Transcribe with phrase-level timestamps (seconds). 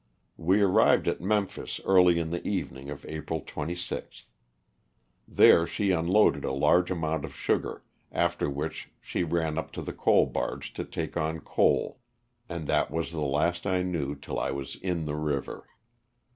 [0.37, 4.23] We arrived at Memphis early in the evening of April 26th.
[5.27, 9.93] There she unloaded a large amount of sugar, after which she ran up to the
[9.93, 11.99] coal barge to take on coal,
[12.49, 15.67] and that was the last I knew till 1 was in the river.